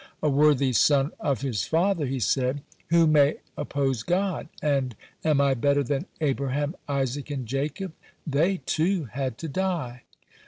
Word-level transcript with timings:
A 0.23 0.29
worthy 0.31 0.73
son 0.73 1.11
of 1.19 1.41
his 1.41 1.65
father, 1.67 2.07
he 2.07 2.19
said: 2.19 2.63
"Who 2.89 3.05
may 3.05 3.35
oppose 3.55 4.01
God? 4.01 4.47
And 4.59 4.95
am 5.23 5.39
I 5.39 5.53
better 5.53 5.83
than 5.83 6.07
Abraham, 6.21 6.75
Isaac, 6.87 7.29
and 7.29 7.45
Jacob? 7.45 7.93
They, 8.25 8.61
too, 8.65 9.05
had 9.13 9.37
to 9.37 9.47
die." 9.47 10.01